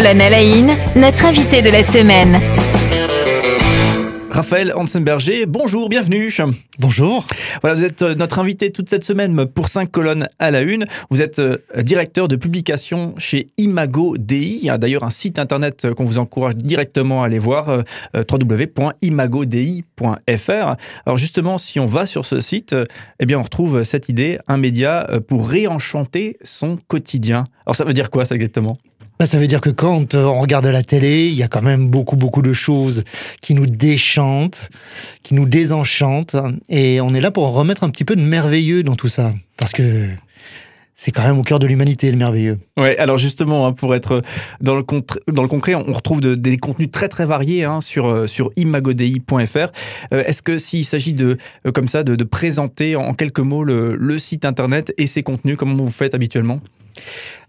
[0.00, 2.38] la une, notre invité de la semaine.
[4.30, 6.30] Raphaël Hansenberger, bonjour, bienvenue.
[6.78, 7.26] Bonjour.
[7.62, 10.84] Voilà, vous êtes euh, notre invité toute cette semaine pour 5 colonnes à la une.
[11.08, 14.58] Vous êtes euh, directeur de publication chez Imago DI.
[14.60, 17.82] Il y a d'ailleurs un site internet qu'on vous encourage directement à aller voir, euh,
[18.30, 20.76] www.imagodi.fr.
[21.06, 22.76] Alors justement, si on va sur ce site,
[23.18, 27.46] eh bien on retrouve cette idée, un média pour réenchanter son quotidien.
[27.64, 28.76] Alors ça veut dire quoi ça exactement?
[29.18, 31.62] Bah, ça veut dire que quand euh, on regarde la télé, il y a quand
[31.62, 33.04] même beaucoup, beaucoup de choses
[33.40, 34.68] qui nous déchantent,
[35.22, 36.36] qui nous désenchantent.
[36.68, 39.32] Et on est là pour remettre un petit peu de merveilleux dans tout ça.
[39.56, 40.08] Parce que
[40.98, 42.58] c'est quand même au cœur de l'humanité, le merveilleux.
[42.78, 44.22] Ouais, alors justement, hein, pour être
[44.60, 44.82] dans le,
[45.30, 49.72] dans le concret, on retrouve des contenus très très variés hein, sur, euh, sur imagodei.fr.
[50.12, 51.36] Euh, est-ce que s'il s'agit de,
[51.74, 55.74] comme ça, de, présenter en quelques mots le, le site internet et ses contenus, comment
[55.74, 56.60] vous faites habituellement?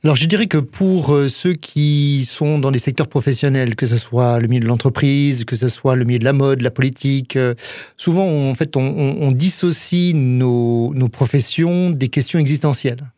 [0.03, 3.97] Alors je dirais que pour euh, ceux qui sont dans des secteurs professionnels, que ce
[3.97, 7.35] soit le milieu de l'entreprise, que ce soit le milieu de la mode, la politique,
[7.35, 7.55] euh,
[7.97, 13.11] souvent en fait on, dissocie nos, professions des questions existentielles.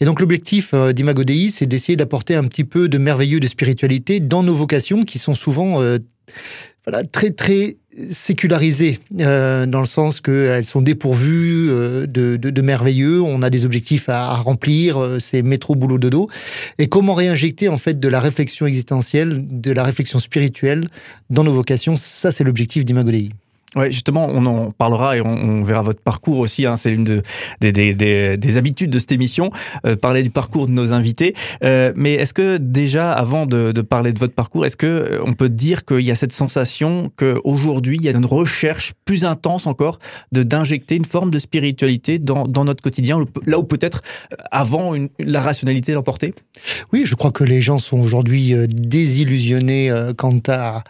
[0.00, 4.20] Et donc l'objectif euh, d'Imagodei, c'est d'essayer d'apporter un petit peu de merveilleux de spiritualité
[4.20, 5.82] dans nos vocations qui sont souvent
[6.84, 7.76] voilà, très très
[8.10, 13.64] sécularisées, euh, dans le sens qu'elles sont dépourvues euh, de, de, merveilleux, on a des
[13.64, 16.28] objectifs à, remplir, euh, c'est métro, boulot, dodo.
[16.78, 20.88] Et comment réinjecter en fait de la réflexion existentielle, de la réflexion spirituelle
[21.30, 23.30] dans nos vocations, ça c'est l'objectif d'Imagodei.
[23.76, 26.64] Ouais, justement, on en parlera et on, verra votre parcours aussi.
[26.64, 27.22] Hein, c'est une de,
[27.60, 29.50] des, des, des, habitudes de cette émission,
[29.84, 31.34] euh, parler du parcours de nos invités.
[31.62, 35.34] Euh, mais est-ce que déjà, avant de, parler de votre parcours, est-ce que euh, on
[35.34, 39.66] peut dire qu'il y a cette sensation qu'aujourd'hui, il y a une recherche plus intense
[39.66, 39.98] encore
[40.32, 44.02] de d'injecter une forme de spiritualité dans, notre quotidien, là où peut-être
[44.50, 46.32] avant la rationalité l'emportait?
[46.92, 50.84] Oui, je crois que les gens sont aujourd'hui désillusionnés quant à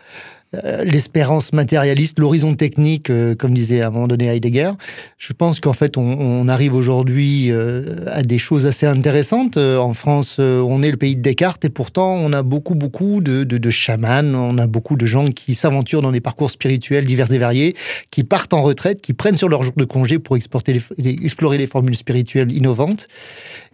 [0.54, 4.70] euh, l'espérance matérialiste, l'horizon technique, euh, comme disait à un moment donné Heidegger.
[5.18, 9.58] Je pense qu'en fait, on, arrive aujourd'hui euh, à des choses assez intéressantes.
[9.58, 13.44] En France, on est le pays de Descartes et pourtant, on a beaucoup, beaucoup de,
[13.44, 17.38] de, chamans, on a beaucoup de gens qui s'aventurent dans des parcours spirituels divers et
[17.38, 17.76] variés,
[18.10, 21.96] qui partent en retraite, qui prennent sur leur jour de congé pour explorer les formules
[21.96, 23.08] spirituelles innovantes.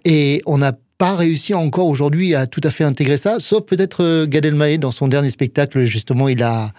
[0.05, 0.73] Et on n'a
[1.05, 4.79] pas réussi encore aujourd'hui à tout à fait intégrer ça, sauf peut-être euh, Gad Elmaleh
[4.79, 6.73] dans son dernier spectacle, justement, il a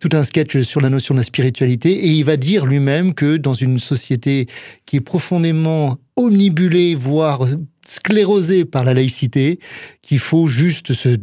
[0.00, 3.36] tout un sketch sur la notion de la spiritualité et il va dire lui-même que
[3.36, 4.46] dans une société
[4.84, 7.46] qui est profondément omnibulée, voire
[7.86, 9.58] sclérosée par la laïcité,
[10.02, 11.16] qu'il faut juste se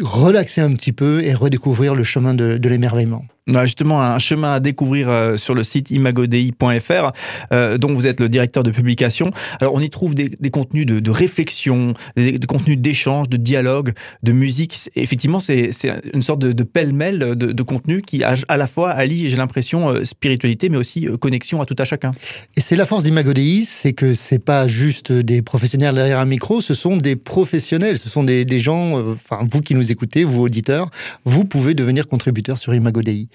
[0.00, 3.24] relaxer un petit peu et redécouvrir le chemin de, de l'émerveillement
[3.64, 7.12] justement un chemin à découvrir euh, sur le site imagodei.fr,
[7.52, 9.30] euh, dont vous êtes le directeur de publication.
[9.60, 13.92] Alors, on y trouve des, contenus de, réflexion, des, contenus d'échange, de dialogue,
[14.22, 14.90] de musique.
[14.96, 15.70] Effectivement, c'est
[16.12, 19.90] une sorte de, pêle-mêle de, de, contenu qui a à la fois allie, j'ai l'impression,
[19.90, 22.10] euh, spiritualité, mais aussi connexion à tout à chacun.
[22.56, 26.60] Et c'est la force d'Imagodei, c'est que c'est pas juste des professionnels derrière un micro,
[26.60, 30.90] ce sont des professionnels, ce sont des, gens, enfin, vous qui nous écoutez, vous auditeurs,
[31.24, 33.28] vous pouvez devenir contributeur sur Imagodei.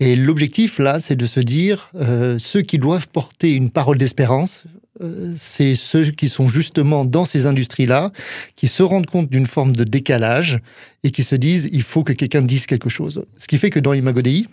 [0.00, 4.64] Et l'objectif, là, c'est de se dire, euh, ceux qui doivent porter une parole d'espérance,
[5.02, 8.12] euh, c'est ceux qui sont justement dans ces industries-là,
[8.56, 10.60] qui se rendent compte d'une forme de décalage
[11.04, 13.24] et qui se disent, il faut que quelqu'un dise quelque chose.
[13.36, 14.46] Ce qui fait que dans Imagodei,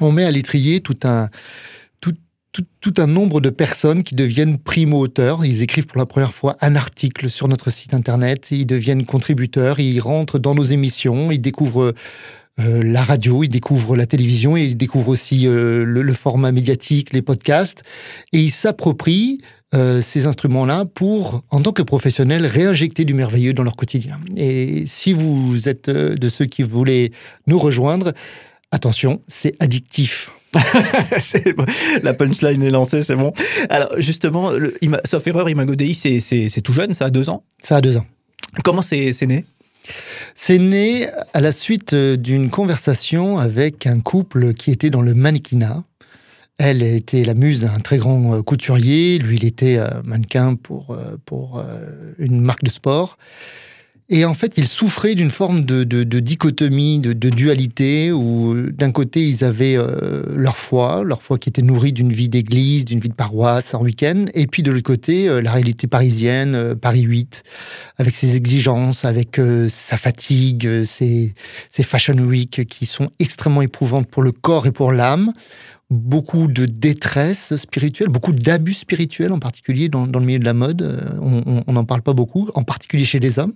[0.00, 1.28] on met à l'étrier tout un,
[2.52, 5.44] tout, un nombre de personnes qui deviennent primo-auteurs.
[5.44, 9.80] Ils écrivent pour la première fois un article sur notre site internet, ils deviennent contributeurs,
[9.80, 11.94] ils rentrent dans nos émissions, ils découvrent
[12.60, 17.22] euh, la radio, il découvre la télévision, il découvre aussi euh, le, format médiatique, les
[17.22, 17.82] podcasts,
[18.32, 19.40] et il s'approprie
[19.74, 24.20] euh, ces instruments-là pour, en tant que professionnels, réinjecter du merveilleux dans leur quotidien.
[24.36, 27.12] Et si vous êtes de ceux qui voulaient
[27.46, 28.12] nous rejoindre,
[28.70, 30.30] attention, c'est addictif.
[32.02, 33.32] la punchline est lancée, c'est bon.
[33.70, 34.74] Alors justement, le,
[35.04, 37.44] sauf erreur, Imagodei, c'est tout jeune, ça a deux ans?
[37.60, 38.06] Ça a deux ans.
[38.64, 39.44] Comment c'est né?
[40.34, 45.14] C'est né à la suite euh, d'une conversation avec un couple qui était dans le
[45.14, 45.84] mannequinat.
[46.58, 50.96] Elle était la muse d'un très grand euh, couturier, lui il était euh, mannequin pour,
[51.24, 51.64] pour
[52.18, 53.18] une marque de sport.
[54.14, 59.42] Et en fait, ils souffraient d'une forme de, dichotomie, de, dualité, où d'un côté, ils
[59.42, 63.14] avaient euh, leur foi, leur foi qui était nourrie d'une vie d'église, d'une vie de
[63.14, 67.42] paroisse en week-end, et puis de l'autre côté, euh, la réalité parisienne, euh, Paris 8,
[67.96, 71.32] avec ses exigences, avec sa fatigue, ses,
[71.70, 75.32] fashion week qui sont extrêmement éprouvantes pour le corps et pour l'âme
[75.88, 81.16] beaucoup de détresse spirituelle, beaucoup d'abus spirituels en particulier dans, le milieu de la mode.
[81.20, 83.54] On n'en parle pas beaucoup, en particulier chez les hommes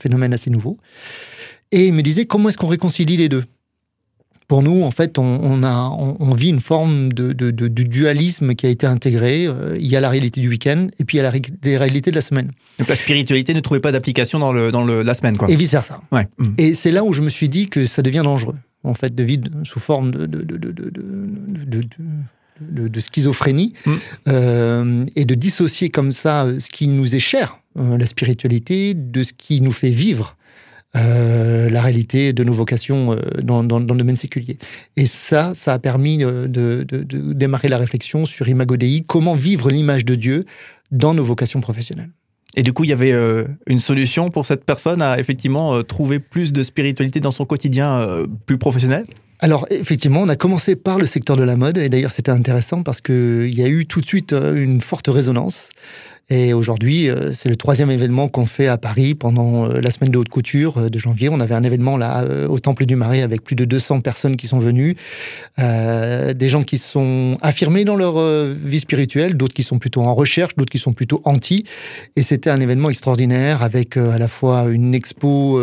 [0.00, 0.78] phénomène assez nouveau.
[1.72, 3.44] Et il me disait comment est-ce qu'on réconcilie les deux
[4.46, 7.32] pour nous, en fait, on, a, on, vit une forme de,
[7.68, 9.48] dualisme qui a été intégré.
[9.76, 12.14] Il y a la réalité du week-end et puis il y a la, réalité de
[12.14, 12.50] la semaine.
[12.78, 15.50] Donc la spiritualité ne trouvait pas d'application dans, le, dans le, la semaine, quoi.
[15.50, 16.02] Et vice-versa.
[16.12, 16.28] Ouais.
[16.36, 16.44] Mm.
[16.58, 19.22] Et c'est là où je me suis dit que ça devient dangereux, en fait, de
[19.22, 20.26] vivre sous forme de,
[22.60, 23.92] de schizophrénie mm.
[24.28, 29.22] euh, et de dissocier comme ça ce qui nous est cher, euh, la spiritualité, de
[29.22, 30.36] ce qui nous fait vivre.
[30.96, 34.58] Euh, la réalité de nos vocations euh, dans, le domaine séculier.
[34.96, 36.84] Et ça, ça a permis euh, de,
[37.32, 40.44] démarrer la réflexion sur Imago Dei, comment vivre l'image de Dieu
[40.92, 42.10] dans nos vocations professionnelles.
[42.54, 43.12] Et du coup, il y avait
[43.66, 48.06] une solution pour cette personne à effectivement trouver plus de spiritualité dans son quotidien
[48.46, 49.04] plus professionnel?
[49.44, 52.82] Alors effectivement, on a commencé par le secteur de la mode, et d'ailleurs c'était intéressant
[52.82, 55.68] parce qu'il y a eu tout de suite une forte résonance.
[56.30, 60.10] Et aujourd'hui, euh, c'est le troisième événement qu'on fait à Paris pendant euh, la semaine
[60.10, 61.28] de haute couture euh, de janvier.
[61.28, 64.46] On avait un événement là au Temple du Marais avec plus de 200 personnes qui
[64.46, 64.96] sont venues,
[65.58, 68.16] des gens qui sont affirmés dans leur
[68.50, 71.64] vie spirituelle, d'autres qui sont plutôt en recherche, d'autres qui sont plutôt anti.
[72.16, 75.60] Et c'était un événement extraordinaire avec à la fois une expo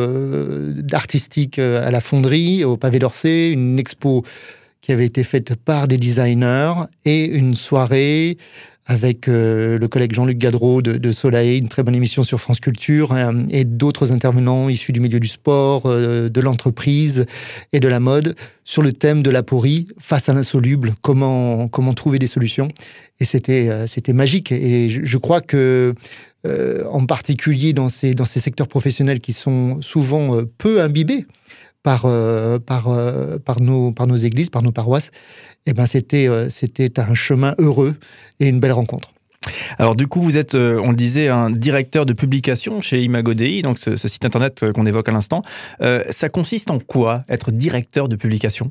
[0.91, 4.23] artistique à la fonderie, au pavé d'Orsay, une expo
[4.81, 6.73] qui avait été faite par des designers
[7.05, 8.37] et une soirée
[8.91, 13.13] avec euh, le collègue Jean-Luc Gadreau de, Soleil, une très bonne émission sur France Culture,
[13.13, 17.25] euh, et d'autres intervenants issus du milieu du sport, euh, de l'entreprise
[17.71, 18.35] et de la mode,
[18.65, 22.67] sur le thème de la pourrie face à l'insoluble, comment, trouver des solutions.
[23.21, 24.51] Et c'était magique.
[24.51, 25.93] Et je, crois que,
[26.45, 31.25] en particulier dans ces secteurs professionnels qui sont souvent peu imbibés,
[31.83, 32.01] par,
[32.65, 32.89] par,
[33.45, 35.11] par, nos, par nos églises, par nos paroisses,
[35.65, 37.95] eh ben c'était euh, c'était un chemin heureux
[38.39, 39.13] et une belle rencontre.
[39.79, 43.33] Alors du coup, vous êtes, euh, on le disait, un directeur de publication chez Imago
[43.33, 45.41] Dei, donc ce, site internet euh, qu'on évoque à l'instant.
[45.79, 48.69] ça consiste en quoi, être directeur de publication?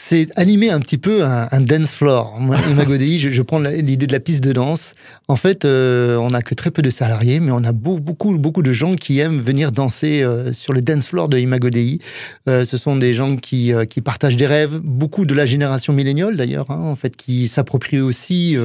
[0.00, 2.38] C'est animer un petit peu un, dance floor.
[2.38, 4.94] Moi, Imagodi, je, je prends l'idée de la piste de danse.
[5.26, 8.62] En fait, euh, on n'a que très peu de salariés, mais on a beaucoup, beaucoup
[8.62, 12.00] de gens qui aiment venir danser euh, sur le dance floor de Imagodi.
[12.48, 16.36] Euh, ce sont des gens qui, qui partagent des rêves, beaucoup de la génération milléniale
[16.36, 18.56] d'ailleurs, hein, en fait, qui s'approprient aussi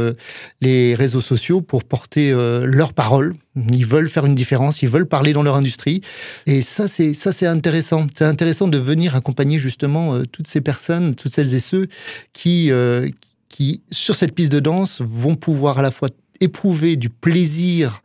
[0.62, 3.36] les réseaux sociaux pour porter leurs paroles.
[3.56, 6.02] Ils veulent faire une différence, ils veulent parler dans leur industrie.
[6.46, 8.08] Et ça, c'est ça, c'est intéressant.
[8.16, 11.88] C'est intéressant de venir accompagner justement toutes ces personnes toutes celles et ceux
[12.34, 13.08] qui, euh,
[13.50, 16.10] qui, sur cette piste de danse, vont pouvoir à la fois
[16.40, 18.02] éprouver du plaisir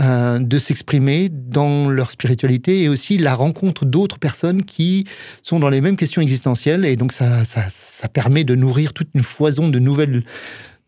[0.00, 5.04] euh, de s'exprimer dans leur spiritualité et aussi la rencontre d'autres personnes qui
[5.42, 6.84] sont dans les mêmes questions existentielles.
[6.84, 10.22] Et donc, ça, ça, permet de nourrir toute une foison de nouvelles,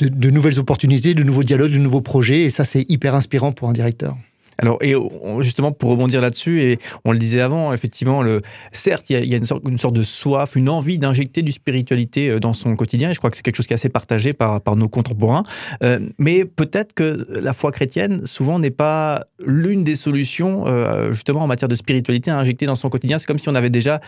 [0.01, 2.43] de nouvelles opportunités, de nouveaux dialogues, de nouveaux projets.
[2.43, 4.17] Et ça, c'est hyper inspirant pour un directeur.
[4.61, 4.95] Alors, et
[5.41, 8.43] justement, pour rebondir là-dessus, et on le disait avant, effectivement, le,
[8.73, 12.29] certes, il y a, une, sorte, une, sorte, de soif, une envie d'injecter du spiritualité
[12.29, 14.35] euh, dans son quotidien, et je crois que c'est quelque chose qui est assez partagé
[14.35, 15.45] par, par nos contemporains,
[15.83, 21.41] euh, mais peut-être que la foi chrétienne, souvent, n'est pas l'une des solutions, euh, justement,
[21.41, 23.19] en matière de spiritualité à injecter dans son quotidien.
[23.19, 24.01] C'est comme si on avait déjà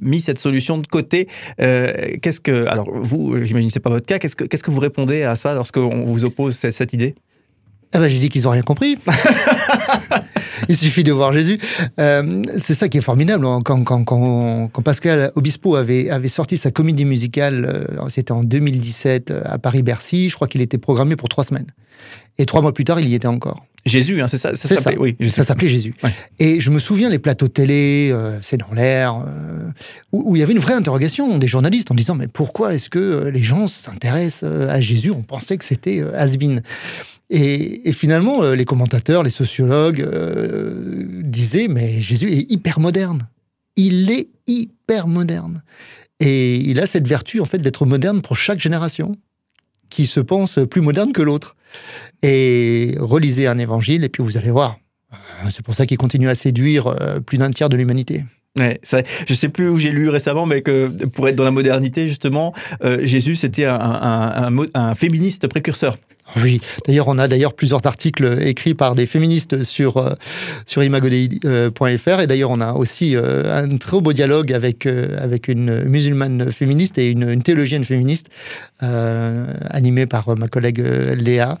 [0.00, 1.28] mis cette solution de côté.
[1.58, 4.70] qu'est-ce que, alors, vous, j'imagine que ce n'est pas votre cas, qu'est-ce que, qu'est-ce que
[4.70, 7.14] vous répondez à ça lorsqu'on vous oppose cette, cette idée?
[7.92, 8.98] Ah ben, j'ai dit qu'ils n'ont rien compris.
[10.68, 11.58] Il suffit de voir Jésus.
[12.00, 13.44] Euh, c'est ça qui est formidable.
[13.46, 13.60] Hein.
[13.64, 18.42] Quand, quand, quand, quand, Pascal Obispo avait, avait sorti sa comédie musicale, euh, c'était en
[18.42, 21.66] 2017 euh, à Paris-Bercy, je crois qu'il était programmé pour trois semaines.
[22.38, 23.66] Et trois mois plus tard, il y était encore.
[23.84, 25.94] Jésus, hein, c'est ça, ça s'appelait oui, Ça s'appelait Jésus.
[26.38, 29.16] Et je me souviens les plateaux télé, c'est dans l'air,
[30.12, 33.28] où, il y avait une vraie interrogation des journalistes en disant mais pourquoi est-ce que
[33.28, 35.10] les gens s'intéressent à Jésus?
[35.10, 36.58] On pensait que c'était Asbin.
[37.34, 43.26] Et, finalement, euh, les commentateurs, les sociologues euh, disaient, mais Jésus est hyper moderne.
[43.74, 45.62] Il est hyper moderne.
[46.20, 49.16] Et il a cette vertu, en fait, d'être moderne pour chaque génération,
[49.88, 51.56] qui se pense plus moderne que l'autre.
[52.22, 54.78] Et relisez un évangile, et puis vous allez voir.
[55.14, 55.16] Euh,
[55.48, 58.24] c'est pour ça qu'il continue à séduire plus d'un tiers de l'humanité.
[58.58, 61.50] Ouais, c'est Je sais plus où j'ai lu récemment, mais que pour être dans la
[61.50, 62.52] modernité, justement,
[63.00, 65.96] Jésus, c'était un, féministe précurseur.
[66.36, 70.14] Oui, d'ailleurs, on a d'ailleurs plusieurs articles écrits par des féministes sur, euh,
[70.76, 72.20] imagodei.fr.
[72.20, 76.50] Et d'ailleurs, on a aussi euh, un très beau dialogue avec, euh, avec une musulmane
[76.52, 78.28] féministe et une, une théologienne féministe,
[78.80, 81.58] animée par ma collègue Léa.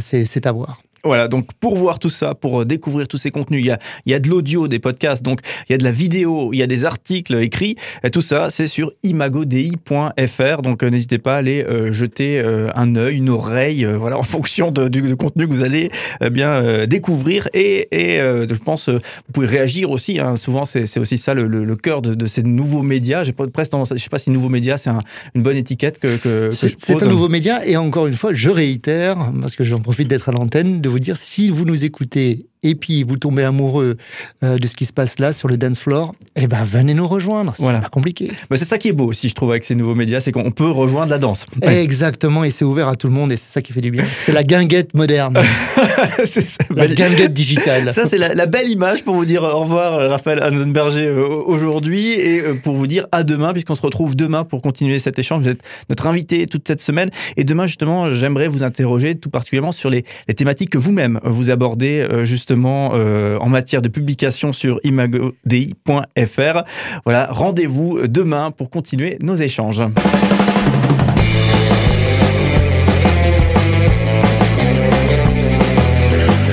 [0.00, 0.80] C'est à voir.
[1.06, 3.78] Voilà, donc pour voir tout ça, pour euh, découvrir tous ces contenus, il y a,
[4.06, 6.58] il y a de l'audio, des podcasts, donc il y a de la vidéo, il
[6.58, 10.62] y a des articles écrits, et tout ça, c'est sur imagodi.fr.
[10.62, 14.18] Donc euh, n'hésitez pas à aller euh, jeter euh, un œil, une oreille, euh, voilà,
[14.18, 15.90] en fonction de- du, du contenu que vous allez
[16.30, 17.48] bien découvrir.
[17.54, 18.98] Et, et je pense, vous
[19.32, 20.18] pouvez réagir aussi.
[20.18, 20.36] hein.
[20.36, 23.24] Souvent, c'est aussi ça le, le- le cœur de, de ces nouveaux médias.
[23.24, 25.02] J'ai presque tendance, je sais pas si nouveaux médias, c'est un-
[25.34, 27.04] une bonne étiquette que, que, que je C'est c'est pose.
[27.04, 30.32] un nouveau média et encore une fois, je réitère, parce que j'en profite d'être à
[30.32, 33.96] l'antenne, de vous dire si vous nous écoutez et puis vous tombez amoureux
[34.42, 37.06] euh, de ce qui se passe là sur le dance floor, eh ben venez nous
[37.06, 37.54] rejoindre.
[37.56, 37.80] C'est Voilà.
[37.80, 38.30] pas compliqué.
[38.50, 40.50] Bah, c'est ça qui est beau aussi, je trouve, avec ces nouveaux médias, c'est qu'on
[40.50, 41.46] peut rejoindre la danse.
[41.62, 44.04] Exactement, et c'est ouvert à tout le monde et c'est ça qui fait du bien.
[44.24, 45.38] C'est la guinguette moderne,
[46.24, 46.58] C'est ça.
[46.74, 47.92] la guinguette digitale.
[47.92, 51.26] Ça, c'est la, la belle image pour vous dire au revoir, euh, Raphaël Hansenberger, euh,
[51.26, 55.42] aujourd'hui, et pour vous dire à demain, puisqu'on se retrouve demain pour continuer cet échange.
[55.42, 57.10] Vous êtes notre invité toute cette semaine.
[57.36, 61.50] Et demain, justement, j'aimerais vous interroger tout particulièrement sur les, les thématiques que vous-même vous
[61.50, 62.24] abordez, euh,
[62.64, 66.62] euh, en matière de publication sur imagodi.fr.
[67.04, 69.82] Voilà, rendez-vous demain pour continuer nos échanges.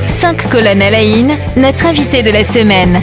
[0.08, 3.02] Cinq colonnes à la une, notre invité de la semaine.